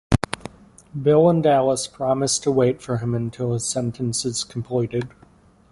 Bill 0.99 1.29
and 1.29 1.45
Alice 1.45 1.85
promise 1.85 2.39
to 2.39 2.49
wait 2.49 2.81
for 2.81 2.97
him 2.97 3.13
until 3.13 3.53
his 3.53 3.69
sentence 3.69 4.25
is 4.25 4.43
completed. 4.43 5.09